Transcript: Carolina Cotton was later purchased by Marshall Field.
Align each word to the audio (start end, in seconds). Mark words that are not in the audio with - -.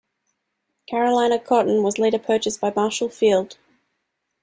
Carolina 0.89 1.37
Cotton 1.37 1.83
was 1.83 1.99
later 1.99 2.17
purchased 2.17 2.59
by 2.59 2.73
Marshall 2.75 3.07
Field. 3.09 3.59